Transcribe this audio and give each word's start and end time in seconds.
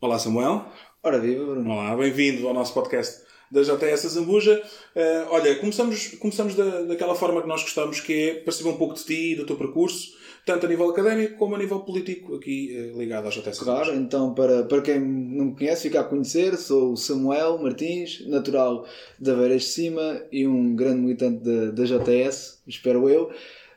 Olá 0.00 0.18
Samuel. 0.18 0.64
Ora 1.02 1.18
viva, 1.18 1.44
Bruno. 1.44 1.72
Olá, 1.72 1.94
bem-vindo 1.94 2.48
ao 2.48 2.54
nosso 2.54 2.72
podcast 2.72 3.20
da 3.50 3.60
JS 3.60 4.00
Zambuja. 4.08 4.62
Uh, 4.96 5.28
olha, 5.30 5.56
começamos, 5.56 6.14
começamos 6.14 6.54
da, 6.54 6.84
daquela 6.84 7.14
forma 7.14 7.42
que 7.42 7.46
nós 7.48 7.60
gostamos, 7.60 8.00
que 8.00 8.30
é 8.30 8.34
para 8.36 8.50
saber 8.50 8.70
um 8.70 8.78
pouco 8.78 8.94
de 8.94 9.04
ti 9.04 9.32
e 9.32 9.36
do 9.36 9.44
teu 9.44 9.56
percurso, 9.56 10.14
tanto 10.46 10.64
a 10.64 10.68
nível 10.70 10.88
académico 10.88 11.36
como 11.36 11.54
a 11.54 11.58
nível 11.58 11.80
político, 11.80 12.36
aqui 12.36 12.92
uh, 12.94 12.98
ligado 12.98 13.28
à 13.28 13.30
Claro, 13.30 13.52
Zambuja. 13.52 13.94
então 13.94 14.32
para, 14.32 14.62
para 14.62 14.80
quem 14.80 14.98
não 14.98 15.44
me 15.46 15.54
conhece, 15.54 15.82
ficar 15.82 16.00
a 16.00 16.04
conhecer, 16.04 16.56
sou 16.56 16.94
o 16.94 16.96
Samuel 16.96 17.58
Martins, 17.58 18.26
natural 18.26 18.86
da 19.18 19.34
Veiras 19.34 19.64
de 19.64 19.68
Cima 19.68 20.22
e 20.32 20.46
um 20.46 20.74
grande 20.74 21.02
militante 21.02 21.44
da, 21.44 21.72
da 21.72 21.84
JS, 21.84 22.62
espero 22.66 23.06
eu. 23.06 23.30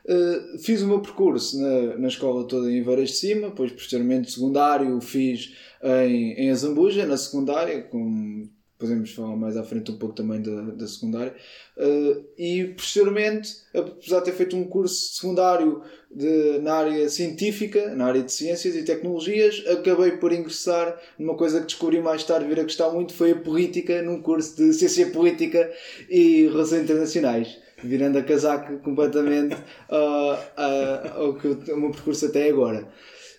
Uh, 0.06 0.58
fiz 0.58 0.82
o 0.82 0.86
meu 0.86 1.00
percurso 1.00 1.58
na, 1.58 1.96
na 1.98 2.08
escola 2.08 2.46
toda 2.46 2.70
em 2.70 2.82
Varas 2.82 3.10
de 3.10 3.16
Cima, 3.16 3.48
depois 3.48 3.72
posteriormente 3.72 4.30
secundário 4.30 5.00
fiz 5.00 5.54
em, 5.82 6.32
em 6.32 6.50
Azambuja, 6.50 7.06
na 7.06 7.16
secundária, 7.16 7.82
com, 7.82 8.48
podemos 8.84 9.12
falar 9.12 9.34
mais 9.34 9.56
à 9.56 9.64
frente 9.64 9.90
um 9.90 9.96
pouco 9.96 10.14
também 10.14 10.42
da, 10.42 10.60
da 10.60 10.86
secundária, 10.86 11.34
uh, 11.78 12.24
e 12.36 12.64
posteriormente, 12.76 13.50
apesar 13.72 14.18
de 14.18 14.26
ter 14.26 14.32
feito 14.32 14.54
um 14.56 14.64
curso 14.64 15.14
secundário 15.14 15.80
de, 16.14 16.58
na 16.58 16.74
área 16.74 17.08
científica, 17.08 17.94
na 17.94 18.04
área 18.04 18.22
de 18.22 18.30
ciências 18.30 18.76
e 18.76 18.82
tecnologias, 18.82 19.64
acabei 19.66 20.12
por 20.18 20.32
ingressar 20.32 21.00
numa 21.18 21.34
coisa 21.34 21.60
que 21.60 21.66
descobri 21.66 22.00
mais 22.02 22.24
tarde 22.24 22.46
vir 22.46 22.60
a 22.60 22.64
gostar 22.64 22.90
muito, 22.90 23.14
foi 23.14 23.30
a 23.30 23.36
política, 23.36 24.02
num 24.02 24.20
curso 24.20 24.56
de 24.56 24.74
ciência 24.74 25.06
política 25.06 25.72
e 26.10 26.46
relações 26.48 26.82
internacionais 26.82 27.64
virando 27.82 28.18
a 28.18 28.22
casaca 28.22 28.76
completamente 28.78 29.54
uh, 29.54 30.34
uh, 31.18 31.22
ao, 31.22 31.34
que 31.34 31.46
eu, 31.46 31.62
ao 31.70 31.76
meu 31.78 31.90
percurso 31.90 32.26
até 32.26 32.48
agora. 32.48 32.88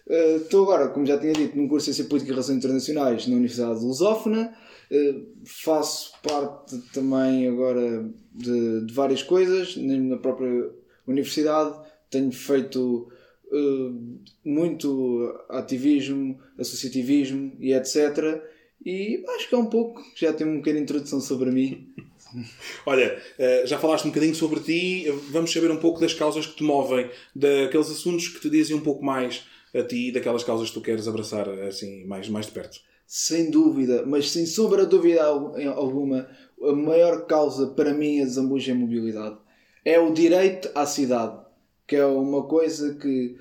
Uh, 0.07 0.37
estou 0.37 0.63
agora, 0.63 0.89
como 0.89 1.05
já 1.05 1.17
tinha 1.17 1.33
dito, 1.33 1.57
num 1.57 1.67
curso 1.67 1.87
de 1.87 1.95
Ciência 1.95 2.09
Política 2.09 2.31
e 2.31 2.33
Relações 2.33 2.57
Internacionais 2.57 3.27
na 3.27 3.35
Universidade 3.35 3.79
de 3.79 3.85
Lusófona. 3.85 4.55
Uh, 4.91 5.25
faço 5.45 6.13
parte 6.21 6.77
também 6.93 7.47
agora 7.47 8.07
de, 8.31 8.85
de, 8.85 8.93
várias 8.93 9.23
coisas 9.23 9.75
na 9.77 10.17
própria 10.17 10.69
universidade. 11.07 11.75
Tenho 12.09 12.31
feito 12.31 13.11
uh, 13.51 14.19
muito 14.43 15.33
ativismo, 15.49 16.39
associativismo 16.59 17.53
e 17.59 17.73
etc. 17.73 18.41
E 18.85 19.23
acho 19.35 19.49
que 19.49 19.55
é 19.55 19.57
um 19.57 19.65
pouco, 19.65 19.99
já 20.15 20.31
tenho 20.31 20.51
um 20.51 20.57
bocadinho 20.57 20.85
de 20.85 20.91
introdução 20.91 21.19
sobre 21.19 21.49
mim. 21.49 21.91
Olha, 22.85 23.19
eh, 23.39 23.63
já 23.65 23.79
falaste 23.79 24.05
um 24.05 24.09
bocadinho 24.09 24.35
sobre 24.35 24.59
ti, 24.59 25.09
vamos 25.31 25.51
saber 25.51 25.71
um 25.71 25.77
pouco 25.77 25.99
das 25.99 26.13
causas 26.13 26.45
que 26.45 26.57
te 26.57 26.63
movem, 26.63 27.09
daqueles 27.35 27.89
assuntos 27.89 28.27
que 28.27 28.39
te 28.39 28.49
dizem 28.49 28.75
um 28.75 28.81
pouco 28.81 29.03
mais 29.03 29.45
a 29.75 29.83
ti, 29.83 30.11
daquelas 30.11 30.43
causas 30.43 30.69
que 30.69 30.75
tu 30.75 30.81
queres 30.81 31.07
abraçar 31.07 31.49
assim 31.49 32.05
mais, 32.05 32.29
mais 32.29 32.45
de 32.45 32.51
perto. 32.51 32.79
Sem 33.07 33.51
dúvida, 33.51 34.03
mas 34.05 34.31
sem 34.31 34.45
sombra 34.45 34.83
de 34.83 34.89
dúvida 34.89 35.23
alguma, 35.23 36.27
a 36.61 36.71
maior 36.71 37.25
causa 37.27 37.67
para 37.67 37.93
mim 37.93 38.21
a 38.21 38.25
Zambuja 38.25 38.71
é 38.71 38.75
a 38.75 38.77
mobilidade. 38.77 39.37
É 39.83 39.99
o 39.99 40.11
direito 40.11 40.69
à 40.73 40.85
cidade, 40.85 41.37
que 41.85 41.95
é 41.95 42.05
uma 42.05 42.43
coisa 42.47 42.95
que 42.95 43.35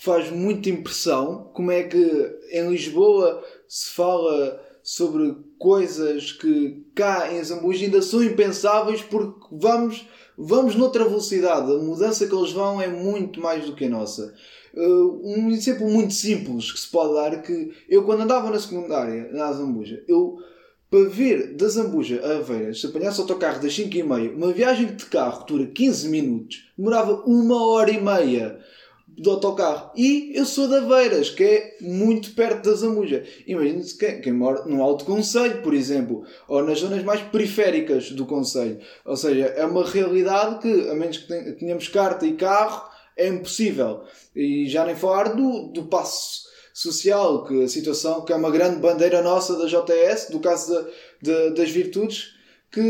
faz 0.00 0.30
muita 0.30 0.68
impressão. 0.68 1.50
Como 1.54 1.70
é 1.70 1.84
que 1.84 2.38
em 2.50 2.68
Lisboa 2.68 3.42
se 3.68 3.90
fala 3.90 4.60
sobre 4.82 5.36
coisas 5.58 6.32
que 6.32 6.84
cá 6.94 7.32
em 7.32 7.42
Zambuja 7.42 7.84
ainda 7.84 8.02
são 8.02 8.22
impensáveis 8.22 9.00
porque 9.00 9.46
vamos, 9.52 10.06
vamos 10.36 10.74
noutra 10.74 11.04
velocidade. 11.04 11.72
A 11.72 11.78
mudança 11.78 12.26
que 12.26 12.34
eles 12.34 12.52
vão 12.52 12.82
é 12.82 12.88
muito 12.88 13.40
mais 13.40 13.64
do 13.64 13.74
que 13.74 13.86
a 13.86 13.88
nossa. 13.88 14.34
Uh, 14.76 15.20
um 15.22 15.50
exemplo 15.50 15.88
muito 15.88 16.12
simples 16.12 16.72
que 16.72 16.80
se 16.80 16.90
pode 16.90 17.14
dar 17.14 17.32
é 17.32 17.42
que 17.42 17.72
eu 17.88 18.04
quando 18.04 18.22
andava 18.22 18.50
na 18.50 18.58
secundária, 18.58 19.30
na 19.32 19.52
Zambuja, 19.52 20.02
eu 20.08 20.38
para 20.90 21.08
vir 21.08 21.54
da 21.54 21.66
Zambuja 21.66 22.20
a 22.24 22.36
Aveiras, 22.38 22.80
se 22.80 22.86
apanhasse 22.86 23.20
autocarro 23.20 23.60
das 23.60 23.74
5 23.74 23.96
e 23.96 24.02
meia, 24.02 24.30
uma 24.30 24.52
viagem 24.52 24.86
de 24.94 25.06
carro 25.06 25.44
que 25.44 25.52
dura 25.52 25.66
15 25.66 26.08
minutos, 26.08 26.68
demorava 26.78 27.22
uma 27.26 27.66
hora 27.66 27.90
e 27.90 28.00
meia 28.00 28.60
do 29.16 29.30
autocarro. 29.30 29.90
E 29.96 30.32
eu 30.34 30.44
sou 30.44 30.68
de 30.68 30.76
Aveiras, 30.76 31.30
que 31.30 31.42
é 31.42 31.76
muito 31.80 32.32
perto 32.32 32.68
da 32.68 32.76
Zamuja. 32.76 33.24
Imagina-se 33.46 33.96
quem, 33.96 34.20
quem 34.20 34.32
mora 34.32 34.64
no 34.66 34.82
Alto 34.82 35.04
Conselho, 35.04 35.62
por 35.62 35.74
exemplo, 35.74 36.24
ou 36.48 36.62
nas 36.62 36.80
zonas 36.80 37.02
mais 37.02 37.20
periféricas 37.22 38.10
do 38.10 38.26
Conselho. 38.26 38.78
Ou 39.04 39.16
seja, 39.16 39.46
é 39.46 39.64
uma 39.64 39.84
realidade 39.84 40.60
que, 40.60 40.88
a 40.88 40.94
menos 40.94 41.18
que 41.18 41.52
tenhamos 41.52 41.88
carta 41.88 42.26
e 42.26 42.34
carro, 42.34 42.88
é 43.16 43.28
impossível. 43.28 44.04
E 44.34 44.68
já 44.68 44.84
nem 44.84 44.94
falar 44.94 45.34
do, 45.34 45.68
do 45.68 45.84
passo 45.84 46.44
social, 46.72 47.44
que 47.44 47.62
a 47.62 47.68
situação, 47.68 48.24
que 48.24 48.32
é 48.32 48.36
uma 48.36 48.50
grande 48.50 48.80
bandeira 48.80 49.22
nossa 49.22 49.56
da 49.56 49.66
JS, 49.66 50.30
do 50.30 50.40
caso 50.40 50.86
das 51.54 51.70
virtudes, 51.70 52.34
que 52.70 52.80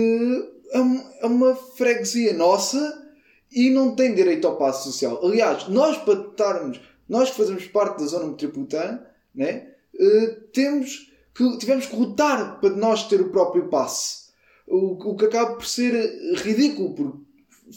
é, 0.73 0.79
é 1.23 1.27
uma 1.27 1.55
freguesia 1.55 2.33
nossa 2.33 3.03
e 3.53 3.71
não 3.71 3.95
tem 3.95 4.15
direito 4.15 4.47
ao 4.47 4.57
passo 4.57 4.91
social. 4.91 5.21
Aliás, 5.23 5.69
nós 5.69 5.99
para 5.99 6.21
estarmos, 6.21 6.81
nós 7.09 7.31
que 7.31 7.37
fazemos 7.37 7.67
parte 7.67 8.01
da 8.01 8.07
zona 8.07 8.27
metropolitana, 8.27 9.07
né, 9.35 9.69
uh, 9.95 10.41
temos 10.53 11.13
que, 11.35 11.59
tivemos 11.59 11.87
que 11.87 11.97
lutar 11.97 12.61
para 12.61 12.71
nós 12.71 13.07
ter 13.07 13.21
o 13.21 13.31
próprio 13.31 13.69
passe. 13.69 14.25
O, 14.67 15.11
o 15.11 15.17
que 15.17 15.27
acaba 15.27 15.57
por 15.57 15.67
ser 15.67 15.93
ridículo, 16.37 16.95
porque 16.95 17.19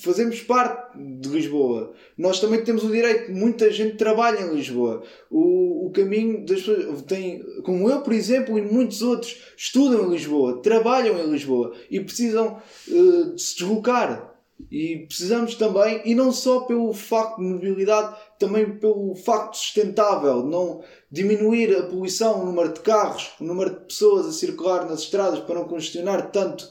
fazemos 0.02 0.42
parte 0.42 0.98
de 0.98 1.30
Lisboa. 1.30 1.94
Nós 2.18 2.40
também 2.40 2.64
temos 2.64 2.84
o 2.84 2.92
direito, 2.92 3.32
muita 3.32 3.72
gente 3.72 3.98
trabalha 3.98 4.42
em 4.42 4.56
Lisboa. 4.56 5.04
O, 5.30 5.88
o 5.88 5.92
caminho 5.92 6.46
das 6.46 6.62
pessoas 6.62 7.02
tem, 7.04 7.44
como 7.64 7.90
eu, 7.90 8.02
por 8.02 8.14
exemplo, 8.14 8.58
e 8.58 8.62
muitos 8.62 9.02
outros, 9.02 9.42
estudam 9.56 10.08
em 10.08 10.12
Lisboa, 10.12 10.62
trabalham 10.62 11.18
em 11.20 11.32
Lisboa 11.32 11.74
e 11.90 12.00
precisam 12.00 12.62
uh, 12.88 13.36
de 13.36 13.42
se 13.42 13.58
deslocar. 13.58 14.36
E 14.72 15.06
precisamos 15.08 15.54
também, 15.54 16.02
e 16.04 16.16
não 16.16 16.32
só 16.32 16.62
pelo 16.62 16.92
facto 16.92 17.38
de 17.38 17.44
mobilidade, 17.44 18.16
também 18.40 18.78
pelo 18.80 19.16
facto 19.16 19.56
sustentável, 19.56 20.44
não 20.44 20.82
diminuir 21.12 21.76
a 21.78 21.84
poluição, 21.84 22.42
o 22.42 22.46
número 22.46 22.74
de 22.74 22.80
carros, 22.80 23.34
o 23.40 23.44
número 23.44 23.70
de 23.70 23.86
pessoas 23.86 24.26
a 24.26 24.32
circular 24.32 24.90
nas 24.90 25.02
estradas 25.02 25.40
para 25.42 25.56
não 25.56 25.66
congestionar 25.66 26.32
tanto 26.32 26.68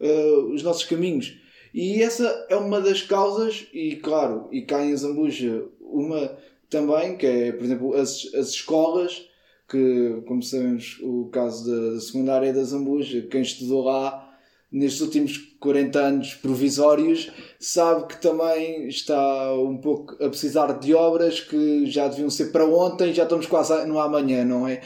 uh, 0.00 0.52
os 0.52 0.62
nossos 0.62 0.84
caminhos. 0.84 1.39
E 1.72 2.02
essa 2.02 2.46
é 2.48 2.56
uma 2.56 2.80
das 2.80 3.02
causas, 3.02 3.66
e 3.72 3.96
claro, 3.96 4.48
e 4.50 4.62
cá 4.62 4.84
em 4.84 4.96
Zambuja, 4.96 5.64
uma 5.80 6.36
também, 6.68 7.16
que 7.16 7.26
é, 7.26 7.52
por 7.52 7.64
exemplo, 7.64 7.94
as, 7.94 8.28
as 8.34 8.48
escolas, 8.50 9.28
que, 9.68 10.22
como 10.26 10.42
sabemos, 10.42 10.98
o 11.00 11.28
caso 11.32 11.70
da, 11.70 11.94
da 11.94 12.00
secundária 12.00 12.52
da 12.52 12.64
Zambuja, 12.64 13.26
quem 13.30 13.42
estudou 13.42 13.84
lá 13.84 14.28
nestes 14.70 15.00
últimos 15.00 15.36
40 15.58 15.98
anos 15.98 16.34
provisórios, 16.34 17.30
sabe 17.58 18.06
que 18.06 18.20
também 18.20 18.86
está 18.86 19.52
um 19.54 19.78
pouco 19.78 20.14
a 20.24 20.28
precisar 20.28 20.72
de 20.78 20.94
obras 20.94 21.40
que 21.40 21.86
já 21.86 22.06
deviam 22.08 22.30
ser 22.30 22.46
para 22.46 22.64
ontem, 22.64 23.12
já 23.12 23.24
estamos 23.24 23.46
quase 23.46 23.84
no 23.86 23.98
amanhã, 23.98 24.44
não 24.44 24.66
é? 24.66 24.80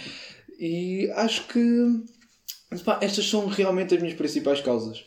E 0.58 1.10
acho 1.14 1.46
que 1.48 2.02
estas 3.00 3.28
são 3.28 3.46
realmente 3.46 3.94
as 3.94 4.00
minhas 4.00 4.16
principais 4.16 4.60
causas. 4.60 5.04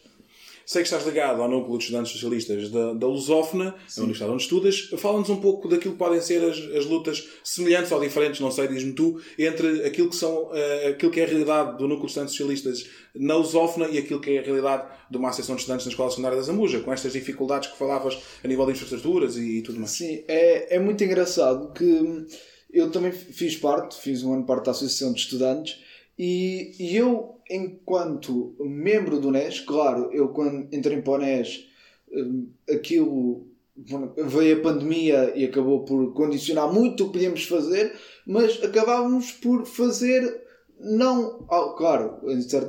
Sei 0.67 0.81
que 0.81 0.89
estás 0.89 1.05
ligado 1.05 1.41
ao 1.41 1.47
núcleo 1.47 1.78
de 1.78 1.85
estudantes 1.85 2.11
socialistas 2.11 2.69
da, 2.69 2.91
da 2.91 3.07
Lusófona, 3.07 3.73
a 3.73 4.01
universidade 4.01 4.33
onde 4.33 4.44
estudas. 4.44 4.89
Fala-nos 4.97 5.29
um 5.29 5.38
pouco 5.38 5.69
daquilo 5.69 5.94
que 5.94 5.97
podem 5.97 6.19
ser 6.19 6.44
as, 6.44 6.57
as 6.75 6.85
lutas 6.85 7.25
semelhantes 7.41 7.89
ou 7.89 8.01
diferentes, 8.01 8.41
não 8.41 8.51
sei, 8.51 8.67
diz-me 8.67 8.91
tu, 8.91 9.17
entre 9.39 9.85
aquilo 9.85 10.09
que, 10.09 10.16
são, 10.17 10.47
uh, 10.47 10.89
aquilo 10.89 11.09
que 11.09 11.22
é 11.22 11.23
a 11.23 11.28
realidade 11.28 11.78
do 11.78 11.88
núcleo 11.88 12.01
de 12.01 12.07
estudantes 12.07 12.35
socialistas 12.35 12.85
na 13.16 13.38
Lusófona 13.38 13.88
e 13.88 13.97
aquilo 13.97 14.19
que 14.19 14.31
é 14.31 14.39
a 14.39 14.41
realidade 14.41 14.89
de 15.09 15.16
uma 15.16 15.29
associação 15.29 15.55
de 15.55 15.61
estudantes 15.61 15.85
na 15.85 15.91
Escola 15.94 16.09
Secundária 16.09 16.38
da 16.38 16.44
Zambuja, 16.44 16.81
com 16.81 16.91
estas 16.91 17.13
dificuldades 17.13 17.69
que 17.69 17.78
falavas 17.78 18.17
a 18.44 18.47
nível 18.49 18.66
de 18.66 18.73
infraestruturas 18.73 19.38
e, 19.38 19.59
e 19.59 19.61
tudo 19.61 19.79
mais. 19.79 19.91
Sim, 19.91 20.25
é, 20.28 20.75
é 20.75 20.79
muito 20.79 21.01
engraçado 21.01 21.72
que 21.72 22.28
eu 22.73 22.91
também 22.91 23.13
fiz 23.13 23.55
parte, 23.55 23.95
fiz 24.01 24.22
um 24.22 24.34
ano 24.34 24.45
parte 24.45 24.66
da 24.66 24.72
Associação 24.72 25.13
de 25.13 25.22
Estudantes 25.22 25.86
e, 26.17 26.72
e 26.79 26.95
eu 26.95 27.37
enquanto 27.49 28.55
membro 28.59 29.19
do 29.19 29.31
NES, 29.31 29.61
claro, 29.61 30.09
eu 30.11 30.29
quando 30.29 30.67
entrei 30.73 31.02
para 31.02 31.14
o 31.14 31.17
NES, 31.17 31.66
hum, 32.11 32.49
aquilo 32.69 33.47
veio 33.75 34.58
a 34.58 34.61
pandemia 34.61 35.34
e 35.35 35.46
acabou 35.46 35.85
por 35.85 36.14
condicionar 36.14 36.72
muito 36.73 37.03
o 37.03 37.08
que 37.08 37.14
podíamos 37.14 37.43
fazer, 37.46 37.93
mas 38.25 38.61
acabávamos 38.64 39.31
por 39.31 39.66
fazer 39.66 40.47
não, 40.79 41.40
claro, 41.75 42.19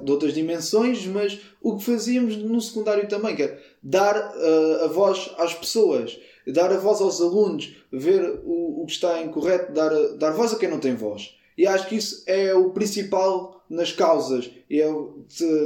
de 0.02 0.10
outras 0.10 0.32
dimensões, 0.32 1.06
mas 1.06 1.40
o 1.62 1.76
que 1.76 1.84
fazíamos 1.84 2.36
no 2.36 2.60
secundário 2.60 3.06
também, 3.06 3.36
que 3.36 3.42
é 3.42 3.58
dar 3.82 4.16
uh, 4.16 4.84
a 4.84 4.86
voz 4.88 5.30
às 5.36 5.54
pessoas, 5.54 6.18
dar 6.46 6.72
a 6.72 6.78
voz 6.78 7.00
aos 7.02 7.20
alunos, 7.20 7.76
ver 7.92 8.40
o, 8.44 8.82
o 8.82 8.86
que 8.86 8.92
está 8.92 9.20
incorreto, 9.20 9.72
dar, 9.72 9.90
dar 10.16 10.30
voz 10.30 10.54
a 10.54 10.58
quem 10.58 10.70
não 10.70 10.80
tem 10.80 10.94
voz. 10.94 11.37
E 11.58 11.66
acho 11.66 11.88
que 11.88 11.96
isso 11.96 12.22
é 12.24 12.54
o 12.54 12.70
principal 12.70 13.64
nas 13.68 13.90
causas. 13.90 14.48
E 14.70 14.80
é, 14.80 14.88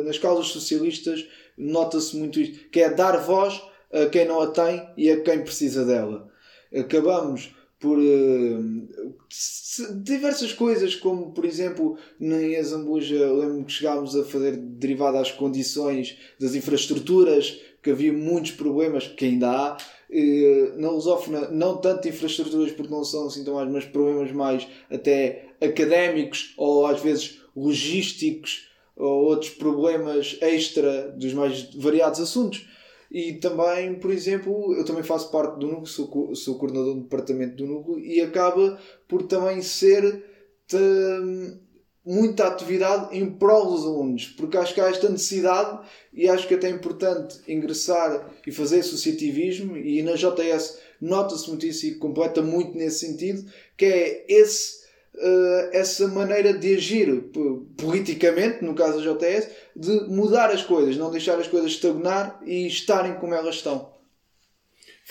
nas 0.05 0.19
causas 0.19 0.47
socialistas 0.47 1.29
nota-se 1.57 2.17
muito 2.17 2.41
isto, 2.41 2.71
que 2.71 2.81
é 2.81 2.89
dar 2.89 3.19
voz 3.19 3.63
a 3.93 4.07
quem 4.07 4.27
não 4.27 4.41
a 4.41 4.47
tem 4.47 4.89
e 4.97 5.11
a 5.11 5.21
quem 5.21 5.45
precisa 5.45 5.85
dela. 5.85 6.29
Acabamos 6.75 7.55
por 7.79 7.99
uh, 7.99 9.15
diversas 10.03 10.53
coisas, 10.53 10.95
como 10.95 11.33
por 11.33 11.45
exemplo, 11.45 11.99
em 12.19 12.57
Azambuja, 12.57 13.31
lembro 13.31 13.65
que 13.65 13.73
chegámos 13.73 14.17
a 14.17 14.25
fazer 14.25 14.57
derivada 14.57 15.21
às 15.21 15.31
condições 15.31 16.17
das 16.41 16.55
infraestruturas, 16.55 17.61
que 17.83 17.91
havia 17.91 18.13
muitos 18.13 18.53
problemas, 18.53 19.09
que 19.09 19.25
ainda 19.25 19.51
há. 19.51 19.77
Uh, 20.11 20.79
na 20.79 20.91
Lusófona, 20.91 21.49
não 21.49 21.79
tanto 21.79 22.07
infraestruturas, 22.07 22.73
porque 22.73 22.93
não 22.93 23.03
são 23.03 23.27
assim 23.27 23.45
tão 23.45 23.55
mais, 23.55 23.71
mas 23.71 23.85
problemas 23.85 24.31
mais 24.31 24.69
até 24.91 25.47
académicos 25.61 26.55
ou 26.57 26.87
às 26.87 27.01
vezes 27.01 27.41
logísticos 27.57 28.69
ou 28.97 29.25
outros 29.25 29.51
problemas 29.51 30.37
extra 30.41 31.09
dos 31.13 31.33
mais 31.33 31.75
variados 31.75 32.21
assuntos. 32.21 32.69
E 33.11 33.35
também, 33.35 33.95
por 33.95 34.11
exemplo, 34.11 34.75
eu 34.75 34.85
também 34.85 35.03
faço 35.03 35.31
parte 35.31 35.59
do 35.59 35.67
núcleo, 35.67 35.87
sou, 35.87 36.35
sou 36.35 36.59
coordenador 36.59 36.95
do 36.95 37.03
departamento 37.03 37.57
do 37.57 37.67
núcleo 37.67 37.99
e 37.99 38.21
acaba 38.21 38.79
por 39.07 39.23
também 39.25 39.61
ser 39.61 40.25
muita 42.05 42.49
atividade 42.49 43.17
em 43.17 43.31
prol 43.31 43.71
dos 43.71 43.85
alunos, 43.85 44.27
porque 44.37 44.57
acho 44.57 44.75
que 44.75 44.81
há 44.81 44.89
esta 44.89 45.09
necessidade 45.09 45.79
e 46.13 46.29
acho 46.29 46.49
que 46.49 46.55
é 46.55 46.57
até 46.57 46.67
é 46.67 46.71
importante 46.71 47.41
ingressar 47.47 48.29
e 48.47 48.51
fazer 48.51 48.81
associativismo 48.81 49.77
e 49.77 50.03
na 50.03 50.15
JS 50.15 50.79
nota-se 51.01 51.49
muito 51.49 51.67
isso 51.67 51.87
e 51.87 51.95
completa 51.95 52.43
muito 52.43 52.77
nesse 52.77 53.07
sentido, 53.07 53.45
que 53.77 53.85
é 53.85 54.25
esse 54.29 54.83
uh, 55.15 55.69
essa 55.73 56.09
maneira 56.09 56.53
de 56.53 56.75
agir 56.75 57.31
politicamente, 57.77 58.65
no 58.65 58.75
caso 58.75 59.03
da 59.03 59.13
JTS, 59.13 59.49
de 59.77 60.01
mudar 60.09 60.51
as 60.51 60.63
coisas, 60.63 60.97
não 60.97 61.11
deixar 61.11 61.39
as 61.39 61.49
coisas 61.49 61.73
estagnar 61.73 62.41
e 62.45 62.67
estarem 62.67 63.15
como 63.15 63.35
elas 63.35 63.57
estão. 63.57 63.92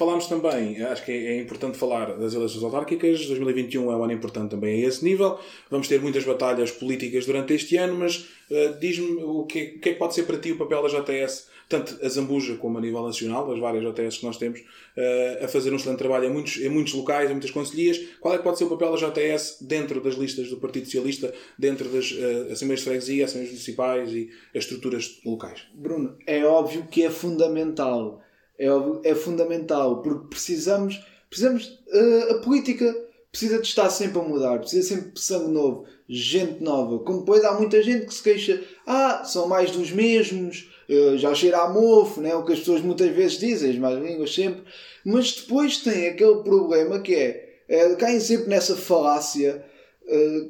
Falámos 0.01 0.25
também, 0.25 0.81
acho 0.81 1.05
que 1.05 1.11
é, 1.11 1.39
importante 1.39 1.77
falar 1.77 2.17
das 2.17 2.33
eleições 2.33 2.63
autárquicas. 2.63 3.23
2021 3.27 3.91
é 3.91 3.95
um 3.95 4.03
ano 4.03 4.13
importante 4.13 4.49
também 4.49 4.83
a 4.83 4.87
esse 4.87 5.05
nível. 5.05 5.37
Vamos 5.69 5.87
ter 5.87 6.01
muitas 6.01 6.23
batalhas 6.23 6.71
políticas 6.71 7.27
durante 7.27 7.53
este 7.53 7.77
ano, 7.77 7.99
mas 7.99 8.17
uh, 8.49 8.79
diz-me 8.79 9.21
o 9.21 9.43
que, 9.43 9.75
o 9.77 9.79
que 9.79 9.89
é 9.89 9.93
que 9.93 9.99
pode 9.99 10.15
ser 10.15 10.23
para 10.23 10.39
ti 10.39 10.53
o 10.53 10.57
papel 10.57 10.81
da 10.81 10.87
JTS 10.89 11.51
tanto 11.69 12.03
a 12.03 12.09
Zambuja 12.09 12.55
como 12.55 12.79
a 12.79 12.81
nível 12.81 13.03
nacional, 13.03 13.47
das 13.47 13.59
várias 13.59 13.83
JTS 13.83 14.17
que 14.17 14.25
nós 14.25 14.37
temos, 14.37 14.61
uh, 14.61 15.45
a 15.45 15.47
fazer 15.47 15.71
um 15.71 15.75
excelente 15.75 15.99
trabalho 15.99 16.25
em 16.25 16.33
muitos, 16.33 16.57
em 16.57 16.67
muitos 16.67 16.93
locais, 16.93 17.29
em 17.29 17.33
muitas 17.33 17.51
conselhias. 17.51 17.99
Qual 18.19 18.33
é 18.33 18.39
que 18.39 18.43
pode 18.43 18.57
ser 18.57 18.63
o 18.63 18.69
papel 18.69 18.97
da 18.97 19.07
JTS 19.07 19.57
dentro 19.61 20.01
das 20.01 20.15
listas 20.15 20.49
do 20.49 20.57
Partido 20.57 20.85
Socialista, 20.85 21.31
dentro 21.59 21.87
das 21.89 22.11
uh, 22.11 22.51
Assembleias 22.51 22.79
de 22.79 22.85
Freguesia, 22.85 23.25
Assembleias 23.25 23.51
Municipais 23.51 24.11
e 24.11 24.31
as 24.55 24.63
estruturas 24.63 25.21
locais? 25.23 25.67
Bruno, 25.75 26.17
é 26.25 26.43
óbvio 26.43 26.87
que 26.89 27.03
é 27.03 27.11
fundamental. 27.11 28.19
É, 28.63 29.09
é 29.09 29.15
fundamental, 29.15 30.01
porque 30.01 30.27
precisamos, 30.29 31.03
precisamos 31.29 31.79
uh, 31.91 32.33
a 32.33 32.41
política 32.41 32.95
precisa 33.31 33.59
de 33.59 33.67
estar 33.67 33.89
sempre 33.89 34.19
a 34.19 34.23
mudar, 34.23 34.59
precisa 34.59 34.89
sempre 34.89 35.11
de 35.11 35.21
sangue 35.21 35.51
novo, 35.51 35.85
gente 36.07 36.61
nova. 36.61 36.99
Como 36.99 37.21
depois 37.21 37.43
há 37.43 37.53
muita 37.53 37.81
gente 37.81 38.05
que 38.05 38.13
se 38.13 38.21
queixa, 38.21 38.61
ah, 38.85 39.23
são 39.23 39.47
mais 39.47 39.71
dos 39.71 39.89
mesmos, 39.89 40.69
já 41.17 41.33
cheira 41.33 41.59
a 41.59 41.69
mofo, 41.69 42.19
né? 42.19 42.35
o 42.35 42.43
que 42.43 42.53
as 42.53 42.59
pessoas 42.59 42.81
muitas 42.81 43.09
vezes 43.15 43.39
dizem, 43.39 43.71
as 43.71 43.77
más 43.77 43.97
línguas 44.03 44.33
sempre, 44.33 44.63
mas 45.05 45.33
depois 45.33 45.77
tem 45.77 46.07
aquele 46.07 46.43
problema 46.43 46.99
que 46.99 47.15
é, 47.15 47.61
é 47.67 47.95
caem 47.95 48.19
sempre 48.19 48.49
nessa 48.49 48.75
falácia 48.75 49.63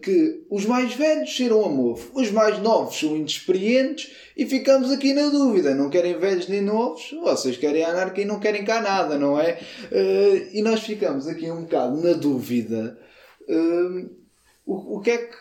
que 0.01 0.43
os 0.49 0.65
mais 0.65 0.95
velhos 0.95 1.29
cheiram 1.29 1.63
a 1.63 1.69
mofo, 1.69 2.09
os 2.19 2.31
mais 2.31 2.57
novos 2.59 2.99
são 2.99 3.15
inexperientes 3.15 4.11
e 4.35 4.45
ficamos 4.45 4.91
aqui 4.91 5.13
na 5.13 5.29
dúvida, 5.29 5.75
não 5.75 5.89
querem 5.89 6.17
velhos 6.17 6.47
nem 6.47 6.61
novos, 6.61 7.11
vocês 7.21 7.57
querem 7.57 7.83
anarquia 7.83 8.23
e 8.23 8.27
não 8.27 8.39
querem 8.39 8.65
cá 8.65 8.81
nada, 8.81 9.19
não 9.19 9.39
é? 9.39 9.59
Uh, 9.91 10.49
e 10.51 10.63
nós 10.63 10.81
ficamos 10.81 11.27
aqui 11.27 11.51
um 11.51 11.61
bocado 11.61 12.01
na 12.01 12.13
dúvida 12.13 12.97
uh, 13.47 14.09
o, 14.65 14.97
o 14.97 14.99
que 14.99 15.11
é 15.11 15.17
que 15.17 15.35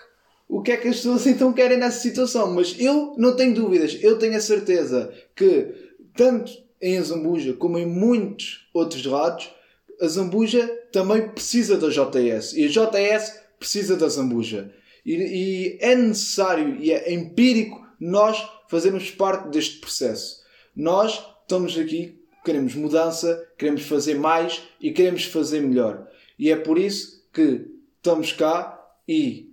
o 0.50 0.60
que 0.62 0.72
é 0.72 0.76
que 0.76 0.88
as 0.88 0.96
pessoas 0.96 1.26
então 1.28 1.52
querem 1.52 1.78
nessa 1.78 2.00
situação. 2.00 2.52
Mas 2.52 2.74
eu 2.78 3.14
não 3.16 3.36
tenho 3.36 3.54
dúvidas, 3.54 3.96
eu 4.02 4.18
tenho 4.18 4.36
a 4.36 4.40
certeza 4.40 5.12
que, 5.36 5.72
tanto 6.16 6.50
em 6.82 7.00
Zambuja 7.00 7.52
como 7.52 7.78
em 7.78 7.86
muitos 7.86 8.68
outros 8.74 9.04
lados, 9.06 9.48
a 10.00 10.08
Zambuja 10.08 10.66
também 10.90 11.28
precisa 11.28 11.76
da 11.76 11.88
JS 11.88 12.54
e 12.54 12.64
a 12.64 12.68
JS 12.68 13.40
precisa 13.60 13.94
da 13.94 14.08
Zambuja. 14.08 14.74
E, 15.04 15.14
e 15.14 15.78
é 15.80 15.94
necessário 15.94 16.76
e 16.80 16.90
é 16.90 17.12
empírico 17.12 17.86
nós 18.00 18.42
fazermos 18.68 19.10
parte 19.10 19.50
deste 19.50 19.78
processo. 19.78 20.42
Nós 20.74 21.22
estamos 21.42 21.78
aqui, 21.78 22.18
queremos 22.44 22.74
mudança, 22.74 23.46
queremos 23.58 23.82
fazer 23.82 24.14
mais 24.14 24.62
e 24.80 24.90
queremos 24.90 25.24
fazer 25.24 25.60
melhor. 25.60 26.08
E 26.38 26.50
é 26.50 26.56
por 26.56 26.78
isso 26.78 27.28
que 27.32 27.66
estamos 27.98 28.32
cá 28.32 28.82
e 29.06 29.52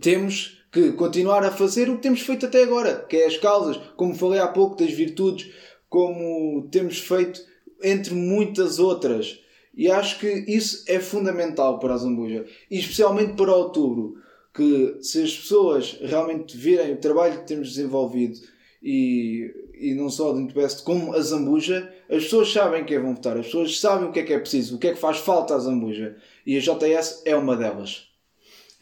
temos 0.00 0.62
que 0.70 0.92
continuar 0.92 1.44
a 1.44 1.50
fazer 1.50 1.88
o 1.88 1.96
que 1.96 2.02
temos 2.02 2.20
feito 2.20 2.46
até 2.46 2.62
agora, 2.62 3.04
que 3.08 3.16
é 3.16 3.26
as 3.26 3.36
causas, 3.36 3.76
como 3.96 4.14
falei 4.14 4.40
há 4.40 4.48
pouco, 4.48 4.76
das 4.76 4.92
virtudes, 4.92 5.50
como 5.88 6.68
temos 6.70 6.98
feito 6.98 7.42
entre 7.82 8.14
muitas 8.14 8.78
outras. 8.78 9.41
E 9.74 9.90
acho 9.90 10.18
que 10.18 10.28
isso 10.46 10.84
é 10.86 11.00
fundamental 11.00 11.78
para 11.78 11.94
a 11.94 11.96
Zambuja, 11.96 12.44
e 12.70 12.78
especialmente 12.78 13.34
para 13.34 13.54
outubro, 13.54 14.16
que 14.54 14.98
se 15.00 15.22
as 15.22 15.34
pessoas 15.34 15.98
realmente 16.02 16.56
virem 16.56 16.92
o 16.92 17.00
trabalho 17.00 17.40
que 17.40 17.46
temos 17.46 17.70
desenvolvido 17.70 18.38
e, 18.82 19.50
e 19.74 19.94
não 19.94 20.10
só 20.10 20.32
do 20.32 20.44
Best 20.52 20.82
como 20.82 21.14
a 21.14 21.20
Zambuja, 21.20 21.90
as 22.10 22.24
pessoas 22.24 22.52
sabem 22.52 22.84
que 22.84 22.94
é 22.94 22.98
vão 22.98 23.14
votar, 23.14 23.38
as 23.38 23.46
pessoas 23.46 23.80
sabem 23.80 24.08
o 24.08 24.12
que 24.12 24.20
é 24.20 24.22
que 24.24 24.34
é 24.34 24.38
preciso, 24.38 24.76
o 24.76 24.78
que 24.78 24.88
é 24.88 24.92
que 24.92 25.00
faz 25.00 25.18
falta 25.18 25.54
à 25.54 25.58
Zambuja, 25.58 26.16
e 26.46 26.56
a 26.56 26.60
JS 26.60 27.22
é 27.24 27.34
uma 27.34 27.56
delas 27.56 28.12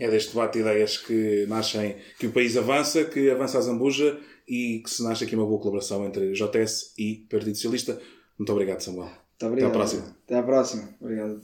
é 0.00 0.10
deste 0.10 0.30
debate 0.30 0.54
de 0.54 0.60
ideias 0.60 0.96
que 0.96 1.44
nascem, 1.46 1.96
que 2.18 2.26
o 2.26 2.32
país 2.32 2.56
avança, 2.56 3.04
que 3.04 3.30
avança 3.30 3.58
a 3.58 3.60
Zambuja 3.60 4.18
e 4.48 4.80
que 4.82 4.88
se 4.88 5.02
nasce 5.02 5.24
aqui 5.24 5.36
uma 5.36 5.44
boa 5.44 5.60
colaboração 5.60 6.06
entre 6.06 6.32
JS 6.32 6.94
e 6.98 7.26
Partido 7.28 7.54
Socialista. 7.54 8.00
Muito 8.38 8.50
obrigado, 8.50 8.80
Samuel. 8.80 9.19
Muito 9.40 9.46
obrigado. 9.46 9.70
Até 9.70 9.76
à 9.76 9.80
próxima. 9.80 10.02
Até 10.24 10.38
à 10.38 10.42
próxima. 10.42 10.88
Obrigado. 11.00 11.38